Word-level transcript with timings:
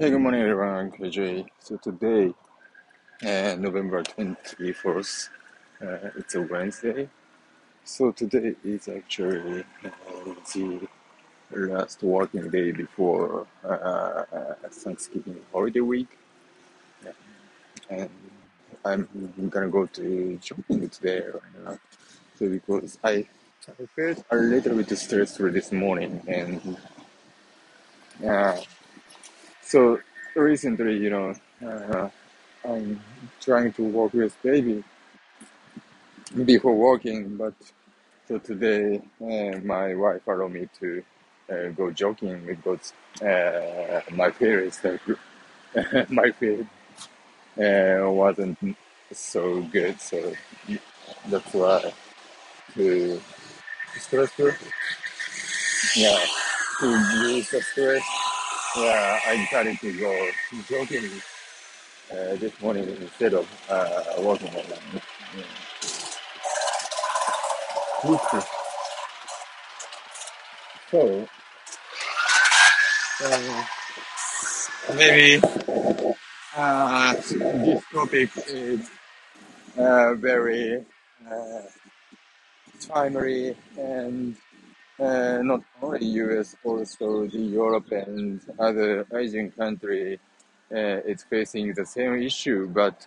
Hey, 0.00 0.08
good 0.08 0.20
morning, 0.20 0.40
everyone. 0.40 0.90
KJ. 0.92 1.46
So 1.58 1.76
today, 1.76 2.32
uh, 3.22 3.56
November 3.56 4.02
24th, 4.02 5.28
uh, 5.82 6.08
it's 6.16 6.34
a 6.36 6.40
Wednesday. 6.40 7.10
So 7.84 8.10
today 8.10 8.54
is 8.64 8.88
actually 8.88 9.62
uh, 9.84 9.90
the 10.54 10.88
last 11.52 12.02
working 12.02 12.48
day 12.48 12.72
before 12.72 13.46
uh, 13.62 14.24
Thanksgiving 14.70 15.38
holiday 15.52 15.80
week. 15.80 16.08
And 17.90 18.08
I'm 18.82 19.50
gonna 19.50 19.68
go 19.68 19.84
to 19.84 20.38
shopping 20.42 20.88
today 20.88 21.24
right 21.26 21.52
now. 21.62 21.78
So 22.38 22.48
because 22.48 22.98
I, 23.04 23.26
I 23.68 23.84
felt 23.94 24.24
a 24.30 24.36
little 24.36 24.76
bit 24.76 24.96
stressed 24.96 25.36
this 25.36 25.70
morning 25.72 26.22
and 26.26 26.78
uh, 28.26 28.58
so 29.70 30.00
recently, 30.34 30.96
you 30.98 31.10
know, 31.10 31.34
uh, 31.64 32.08
I'm 32.68 33.00
trying 33.40 33.72
to 33.74 33.82
work 33.84 34.12
with 34.12 34.36
baby 34.42 34.82
before 36.44 36.74
working, 36.74 37.36
but 37.36 37.54
so 38.26 38.38
today 38.38 39.00
uh, 39.22 39.58
my 39.64 39.94
wife 39.94 40.26
allowed 40.26 40.52
me 40.52 40.68
to 40.80 41.04
uh, 41.52 41.68
go 41.68 41.92
jogging 41.92 42.44
because 42.46 42.92
uh, 43.22 44.00
my 44.12 44.30
is 44.40 44.80
my 46.08 46.30
fear 46.32 46.66
uh, 47.58 48.10
wasn't 48.10 48.58
so 49.12 49.62
good, 49.62 50.00
so 50.00 50.32
that's 51.28 51.54
why 51.54 51.92
to 52.74 53.20
stressful, 53.98 54.50
yeah, 55.96 56.24
to 56.80 56.86
use 57.28 57.50
the 57.50 57.62
stress, 57.62 58.02
yeah, 58.76 59.20
I 59.26 59.36
decided 59.36 59.78
to 59.80 59.92
go 59.98 60.30
jogging 60.68 61.10
uh, 62.10 62.36
this 62.36 62.52
morning 62.60 62.88
instead 63.00 63.34
of 63.34 63.48
uh, 63.68 64.02
on 64.18 64.38
that. 64.38 64.82
Yeah. 65.36 65.42
So 70.90 71.28
uh, 73.22 73.64
maybe 74.96 75.42
uh, 76.56 77.14
this 77.14 77.82
topic 77.92 78.30
is 78.48 78.90
uh, 79.76 80.14
very 80.14 80.84
uh, 81.30 81.62
timely 82.88 83.54
and 83.78 84.36
uh, 85.00 85.40
not 85.42 85.62
only 85.82 86.06
US, 86.06 86.56
also 86.64 87.26
the 87.26 87.38
Europe 87.38 87.90
and 87.92 88.40
other 88.58 89.06
Asian 89.14 89.50
country 89.50 90.20
uh, 90.72 90.76
is 91.12 91.24
facing 91.24 91.72
the 91.74 91.86
same 91.86 92.14
issue, 92.22 92.68
but 92.68 93.06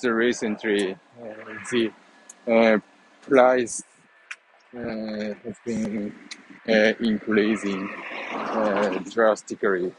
the 0.00 0.12
recently 0.12 0.92
uh, 0.92 0.96
the 1.70 1.92
uh, 2.46 2.78
price 3.22 3.82
uh, 4.76 4.80
has 5.44 5.56
been 5.64 6.14
increasing 7.00 7.88
drastically, 9.10 9.92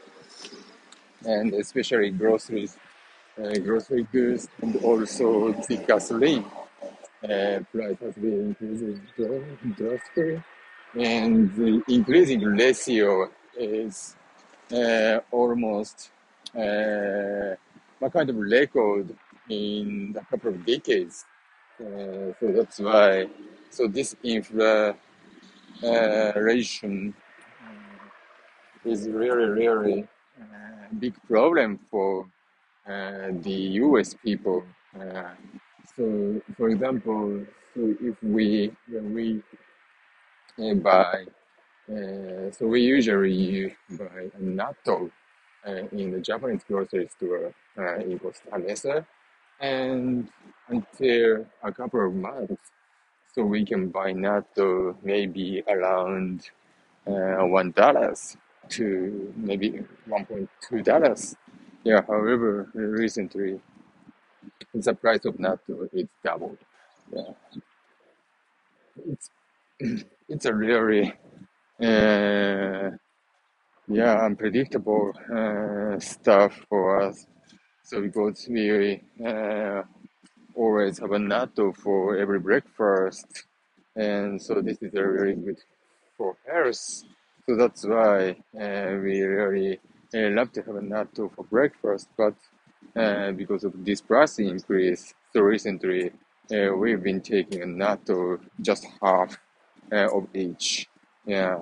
and 1.24 1.54
especially 1.54 2.10
groceries, 2.10 2.76
uh, 3.42 3.54
grocery 3.58 4.06
goods, 4.12 4.48
and 4.62 4.76
also 4.84 5.52
the 5.68 5.76
gasoline 5.86 6.44
uh, 7.24 7.60
price 7.72 7.98
has 8.00 8.14
been 8.14 8.56
increasing 8.60 9.00
drastically, 9.76 10.42
and 10.94 11.54
the 11.54 11.82
increasing 11.88 12.42
ratio 12.42 13.30
is 13.56 14.16
uh, 14.72 15.20
almost 15.30 16.10
uh, 16.56 17.54
a 18.02 18.10
kind 18.12 18.30
of 18.30 18.36
record 18.36 19.14
in 19.48 20.16
a 20.18 20.24
couple 20.30 20.50
of 20.50 20.64
decades. 20.64 21.24
Uh, 21.80 22.32
so 22.38 22.52
that's 22.54 22.78
why. 22.80 23.28
So 23.70 23.86
this 23.86 24.16
inflation 24.22 24.74
is 28.84 29.08
really, 29.08 29.46
really 29.46 30.08
uh, 30.40 30.94
big 30.98 31.14
problem 31.28 31.78
for 31.90 32.26
uh, 32.86 33.28
the 33.42 33.78
US 33.84 34.14
people. 34.14 34.64
Uh, 34.98 35.34
so, 35.96 36.40
for 36.56 36.68
example, 36.70 37.44
so 37.74 37.94
if 38.00 38.16
we 38.22 38.72
when 38.88 39.14
we 39.14 39.42
uh, 40.58 40.74
buy, 40.74 41.24
uh, 41.90 42.50
so 42.52 42.66
we 42.66 42.82
usually 42.82 43.74
buy 43.90 44.30
a 44.34 44.40
natto 44.42 45.10
uh, 45.66 45.86
in 45.92 46.12
the 46.12 46.20
Japanese 46.20 46.62
grocery 46.66 47.08
store 47.08 47.52
uh, 47.78 47.96
in 47.98 48.18
Costa 48.18 48.58
Mesa, 48.58 49.06
and 49.60 50.28
until 50.68 51.46
a 51.62 51.72
couple 51.72 52.06
of 52.06 52.14
months, 52.14 52.70
so 53.34 53.42
we 53.44 53.64
can 53.64 53.88
buy 53.88 54.12
natto 54.12 54.96
maybe 55.02 55.62
around 55.68 56.50
uh, 57.06 57.44
one 57.46 57.70
dollars 57.72 58.36
to 58.70 59.32
maybe 59.36 59.84
one 60.06 60.24
point 60.26 60.48
two 60.68 60.82
dollars. 60.82 61.36
Yeah. 61.84 62.02
However, 62.06 62.68
recently 62.74 63.60
the 64.74 64.94
price 64.94 65.24
of 65.24 65.36
natto 65.36 65.88
is 65.92 66.08
doubled. 66.24 66.58
Yeah. 67.12 67.32
It's 69.06 69.30
it's 70.30 70.46
a 70.46 70.54
really 70.54 71.12
uh, 71.82 72.90
yeah 73.88 74.24
unpredictable 74.24 75.12
uh, 75.34 75.98
stuff 76.00 76.54
for 76.68 77.02
us. 77.02 77.26
So 77.84 78.00
because 78.02 78.46
we 78.48 79.02
uh, 79.26 79.82
always 80.54 80.98
have 81.00 81.12
a 81.12 81.18
natto 81.18 81.76
for 81.76 82.16
every 82.18 82.40
breakfast, 82.40 83.44
and 83.96 84.40
so 84.40 84.62
this 84.62 84.78
is 84.82 84.94
a 84.94 85.06
really 85.06 85.34
good 85.34 85.58
for 86.16 86.36
health. 86.50 87.04
So 87.48 87.56
that's 87.56 87.84
why 87.84 88.30
uh, 88.60 88.98
we 89.02 89.22
really 89.22 89.80
uh, 90.14 90.30
love 90.30 90.52
to 90.52 90.62
have 90.62 90.76
a 90.76 90.80
natto 90.80 91.34
for 91.34 91.44
breakfast. 91.44 92.08
But 92.16 92.34
uh, 92.96 93.32
because 93.32 93.64
of 93.64 93.72
this 93.84 94.00
price 94.00 94.38
increase, 94.38 95.14
so 95.32 95.40
recently 95.40 96.12
we've 96.50 97.02
been 97.02 97.20
taking 97.20 97.62
a 97.62 97.66
natto 97.66 98.40
just 98.62 98.86
half 99.02 99.36
uh, 99.92 100.08
of 100.16 100.28
each. 100.34 100.88
Yeah, 101.24 101.60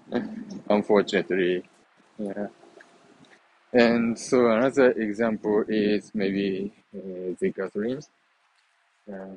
unfortunately. 0.70 1.64
Yeah. 2.18 2.48
And 3.72 4.18
so 4.18 4.50
another 4.50 4.92
example 4.92 5.64
is 5.68 6.10
maybe 6.14 6.72
uh, 6.96 7.34
the 7.38 7.52
gasoline. 7.54 8.00
Uh, 9.12 9.36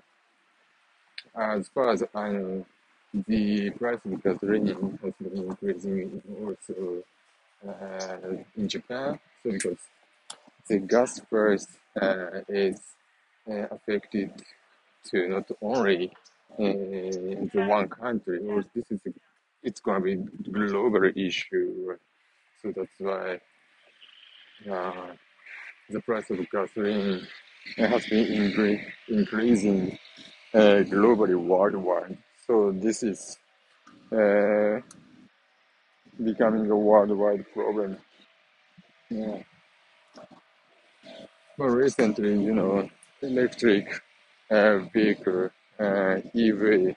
as 1.36 1.68
far 1.70 1.92
as 1.92 2.04
I 2.16 2.30
know, 2.30 2.66
the 3.28 3.72
price 3.72 4.00
of 4.06 4.24
gasoline 4.24 4.98
has 5.04 5.14
been 5.20 5.38
increasing 5.50 6.22
also 6.46 7.04
uh, 7.68 8.38
in 8.56 8.68
Japan. 8.70 9.20
So 9.44 9.52
because 9.52 9.78
the 10.68 10.80
gas 10.80 11.20
price 11.20 11.68
uh, 12.02 12.42
is 12.48 12.80
uh, 13.50 13.68
affected 13.72 14.32
to 15.10 15.28
not 15.28 15.50
only 15.62 16.14
the 16.58 17.66
one 17.68 17.90
country, 17.90 18.40
or 18.48 18.64
this 18.76 18.92
is 18.92 19.02
it's 19.64 19.80
gonna 19.80 20.02
be 20.02 20.16
global 20.52 21.04
issue. 21.16 21.98
So 22.62 22.74
that's 22.76 23.00
why 23.00 23.40
uh, 24.72 25.14
the 25.90 26.02
price 26.02 26.30
of 26.30 26.38
gasoline 26.50 27.28
has 27.78 28.06
been 28.08 28.26
incre- 28.28 28.84
increasing 29.08 29.98
uh, 30.54 30.84
globally 30.94 31.36
worldwide. 31.36 32.18
So 32.48 32.72
this 32.76 33.04
is 33.04 33.38
uh, 34.12 34.80
becoming 36.24 36.70
a 36.70 36.76
worldwide 36.76 37.46
problem. 37.54 37.98
Yeah. 39.10 39.40
But 41.58 41.68
recently, 41.68 42.30
you 42.44 42.54
know, 42.56 42.90
electric 43.22 44.02
uh, 44.50 44.80
vehicle 44.94 45.50
EV 45.82 46.96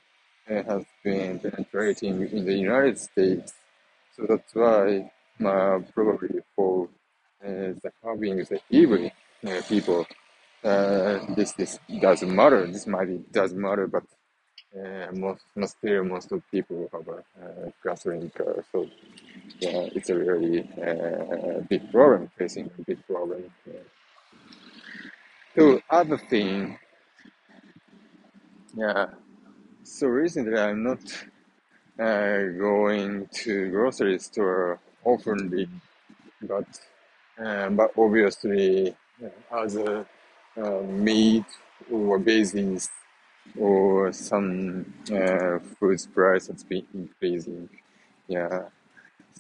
uh, 0.50 0.62
has 0.62 0.84
been 1.02 1.38
penetrating 1.38 2.28
in 2.28 2.44
the 2.44 2.54
United 2.54 2.98
States. 2.98 3.52
So 4.16 4.26
that's 4.28 4.54
why 4.54 5.10
uh, 5.44 5.78
probably 5.94 6.40
for 6.54 6.88
uh, 7.44 7.74
the 7.82 7.92
having 8.04 8.36
the 8.36 8.60
EV 8.72 9.10
uh, 9.46 9.62
people, 9.68 10.06
uh, 10.62 11.18
this 11.34 11.52
this 11.52 11.78
doesn't 12.00 12.34
matter. 12.34 12.66
This 12.66 12.86
might 12.86 13.06
be 13.06 13.18
doesn't 13.32 13.60
matter, 13.60 13.86
but 13.86 14.04
uh, 14.78 15.12
most 15.12 15.44
most 15.54 15.76
still 15.78 16.04
most 16.04 16.32
of 16.32 16.42
people 16.50 16.88
have 16.92 17.08
a 17.08 17.18
uh, 17.44 17.70
gasoline 17.82 18.30
car. 18.30 18.64
So 18.72 18.88
yeah, 19.60 19.88
it's 19.94 20.10
a 20.10 20.16
really 20.16 20.60
uh, 20.60 21.60
big 21.68 21.90
problem 21.90 22.30
facing 22.38 22.70
a 22.78 22.82
big 22.82 23.06
problem. 23.06 23.44
Yeah. 23.66 23.80
So 25.56 25.80
other 25.90 26.18
thing, 26.18 26.78
yeah. 28.76 29.06
So 29.82 30.06
recently 30.06 30.58
I'm 30.58 30.82
not 30.82 31.02
uh, 31.98 32.38
going 32.58 33.28
to 33.32 33.70
grocery 33.70 34.18
store 34.18 34.80
oftenly, 35.04 35.68
but 36.42 36.66
uh, 37.42 37.68
but 37.70 37.92
obviously 37.98 38.94
uh, 39.22 39.54
other 39.54 40.06
uh, 40.56 40.80
meat 40.82 41.44
or 41.90 42.18
basis 42.18 42.88
or 43.58 44.12
some 44.12 44.84
uh, 45.12 45.58
foods 45.78 46.06
price 46.06 46.46
has 46.46 46.64
been 46.64 46.86
increasing. 46.94 47.68
Yeah, 48.26 48.68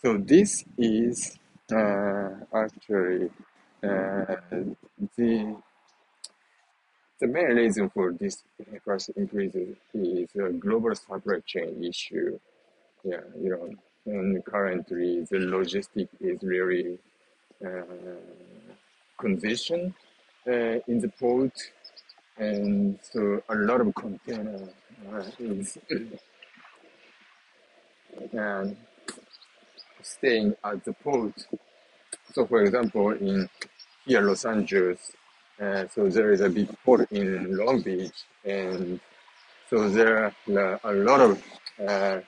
so 0.02 0.18
this 0.18 0.64
is 0.76 1.38
uh, 1.72 2.28
actually 2.54 3.30
uh, 3.82 4.36
the 5.16 5.56
the 7.24 7.32
main 7.32 7.56
reason 7.56 7.88
for 7.88 8.12
this 8.12 8.44
price 8.84 9.08
increase 9.16 9.54
is 9.54 10.28
a 10.36 10.50
global 10.50 10.94
supply 10.94 11.38
chain 11.46 11.82
issue. 11.82 12.38
Yeah, 13.02 13.24
you 13.42 13.48
know, 13.48 13.70
and 14.04 14.44
currently 14.44 15.26
the 15.30 15.38
logistic 15.38 16.08
is 16.20 16.42
really 16.42 16.98
uh, 17.64 17.68
uh, 20.46 20.76
in 20.86 21.00
the 21.00 21.10
port, 21.18 21.52
and 22.36 22.98
so 23.00 23.42
a 23.48 23.54
lot 23.54 23.80
of 23.80 23.94
container 23.94 24.68
uh, 25.10 25.22
is 25.38 25.78
um, 28.38 28.76
staying 30.02 30.54
at 30.62 30.84
the 30.84 30.92
port. 30.92 31.32
So, 32.34 32.44
for 32.44 32.62
example, 32.62 33.12
in 33.12 33.48
here 34.04 34.20
Los 34.20 34.44
Angeles, 34.44 35.12
uh, 35.60 35.84
so 35.94 36.08
there 36.08 36.32
is 36.32 36.40
a 36.40 36.48
big 36.48 36.68
port 36.84 37.10
in 37.12 37.56
Long 37.56 37.80
Beach, 37.82 38.24
and 38.44 39.00
so 39.70 39.88
there 39.88 40.24
are 40.24 40.80
a 40.84 40.92
lot 40.92 41.20
of 41.20 41.42
uh, 41.86 42.20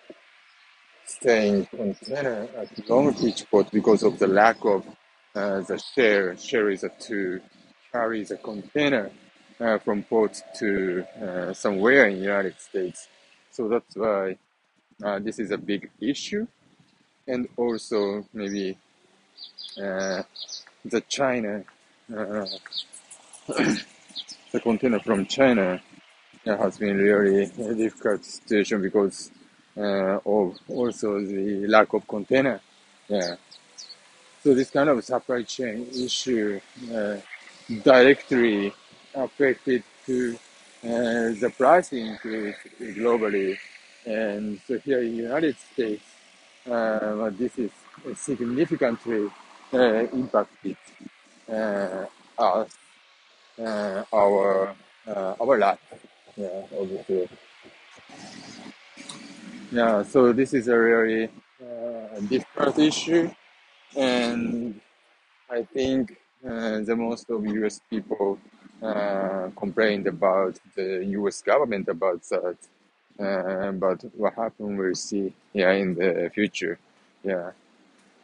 staying 1.04 1.66
container 1.66 2.48
at 2.56 2.88
Long 2.88 3.12
Beach 3.12 3.44
port 3.50 3.70
because 3.70 4.02
of 4.02 4.18
the 4.18 4.26
lack 4.26 4.64
of 4.64 4.86
uh, 5.34 5.60
the 5.60 5.78
share. 5.78 6.36
Share 6.36 6.70
is 6.70 6.84
a 6.84 6.88
to 6.88 7.40
carry 7.92 8.24
the 8.24 8.36
container 8.36 9.10
uh, 9.60 9.78
from 9.78 10.02
port 10.02 10.40
to 10.58 11.04
uh, 11.22 11.52
somewhere 11.52 12.08
in 12.08 12.22
United 12.22 12.58
States. 12.60 13.08
So 13.50 13.68
that's 13.68 13.96
why 13.96 14.36
uh, 15.02 15.18
this 15.18 15.38
is 15.38 15.50
a 15.50 15.58
big 15.58 15.90
issue. 16.00 16.46
And 17.26 17.48
also 17.56 18.26
maybe 18.32 18.76
uh, 19.82 20.22
the 20.84 21.00
China, 21.08 21.64
uh, 22.16 22.46
the 23.46 24.60
container 24.60 24.98
from 25.00 25.26
China 25.26 25.80
uh, 26.46 26.56
has 26.56 26.78
been 26.78 26.96
really 26.96 27.44
a 27.44 27.74
difficult 27.74 28.24
situation 28.24 28.82
because 28.82 29.30
uh, 29.76 30.18
of 30.24 30.58
also 30.68 31.20
the 31.20 31.66
lack 31.66 31.92
of 31.92 32.06
container. 32.08 32.60
Yeah. 33.08 33.36
So 34.42 34.54
this 34.54 34.70
kind 34.70 34.88
of 34.88 35.04
supply 35.04 35.42
chain 35.42 35.88
issue 35.92 36.60
uh, 36.92 37.16
directly 37.82 38.72
affected 39.14 39.82
to 40.06 40.38
uh, 40.84 40.88
the 41.40 41.52
price 41.56 41.92
increase 41.92 42.56
globally. 42.80 43.58
And 44.04 44.60
so 44.66 44.78
here 44.78 45.02
in 45.02 45.16
the 45.16 45.22
United 45.22 45.56
States, 45.58 46.04
uh, 46.70 47.30
this 47.30 47.58
is 47.58 47.70
significantly 48.14 49.28
uh, 49.72 50.06
impacted 50.12 50.76
uh, 51.48 52.06
us, 52.38 52.70
our 53.58 54.74
uh, 55.06 55.34
our 55.40 55.58
life. 55.58 55.78
Yeah, 56.36 56.62
obviously. 56.78 57.28
Yeah, 59.72 60.02
so 60.02 60.32
this 60.32 60.54
is 60.54 60.68
a 60.68 60.78
really 60.78 61.30
uh, 61.60 62.20
difficult 62.28 62.78
issue, 62.78 63.30
and 63.96 64.80
I 65.50 65.62
think 65.62 66.16
uh, 66.44 66.80
the 66.80 66.94
most 66.96 67.30
of 67.30 67.44
US 67.46 67.80
people 67.90 68.38
uh, 68.82 69.48
complained 69.56 70.06
about 70.06 70.58
the 70.74 71.04
US 71.18 71.42
government 71.42 71.88
about 71.88 72.22
that. 72.30 72.56
Uh, 73.18 73.72
but 73.72 74.04
what 74.14 74.34
happened, 74.34 74.78
we'll 74.78 74.94
see. 74.94 75.32
Yeah, 75.54 75.72
in 75.72 75.94
the 75.94 76.30
future. 76.34 76.78
Yeah. 77.24 77.52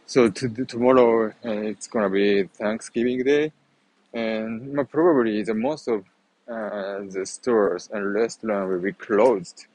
So 0.07 0.29
to, 0.29 0.49
tomorrow 0.67 1.29
uh, 1.29 1.33
it's 1.43 1.87
gonna 1.87 2.11
be 2.11 2.45
Thanksgiving 2.45 3.23
Day, 3.25 3.53
and 4.15 4.89
probably 4.91 5.43
the 5.43 5.55
most 5.55 5.89
of 5.89 6.05
uh, 6.49 7.01
the 7.09 7.25
stores 7.25 7.89
and 7.93 8.15
restaurants 8.15 8.71
will 8.71 8.81
be 8.81 8.93
closed. 8.93 9.67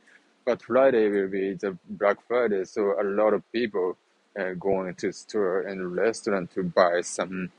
But 0.46 0.62
Friday 0.62 1.10
will 1.10 1.28
be 1.28 1.54
the 1.54 1.78
Black 1.90 2.18
Friday, 2.28 2.64
so 2.66 3.00
a 3.02 3.04
lot 3.04 3.34
of 3.34 3.42
people 3.52 3.98
uh, 4.40 4.54
going 4.54 4.96
to 4.96 5.12
store 5.12 5.62
and 5.62 5.96
restaurant 5.96 6.54
to 6.54 6.64
buy 6.64 7.02
some 7.02 7.52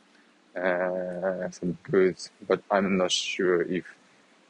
uh, 0.57 1.51
some 1.51 1.77
goods. 1.83 2.31
But 2.47 2.63
I'm 2.71 2.97
not 2.97 3.13
sure 3.13 3.63
if 3.63 3.85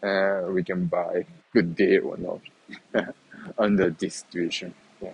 uh, 0.03 0.51
we 0.53 0.63
can 0.63 0.87
buy 0.87 1.25
good 1.53 1.75
deal 1.75 2.09
or 2.09 2.17
not 2.19 3.15
under 3.59 3.91
this 3.91 4.17
situation. 4.17 4.75
Yeah. 5.01 5.13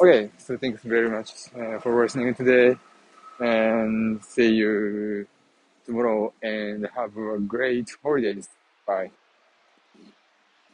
Okay, 0.00 0.30
so 0.38 0.56
thanks 0.56 0.82
very 0.82 1.10
much 1.10 1.32
uh, 1.58 1.78
for 1.80 2.02
listening 2.02 2.34
today, 2.34 2.76
and 3.40 4.22
see 4.24 4.52
you 4.52 5.26
tomorrow. 5.86 6.32
And 6.42 6.86
have 6.96 7.16
a 7.16 7.38
great 7.38 7.90
holidays. 8.02 8.48
Bye. 8.86 9.10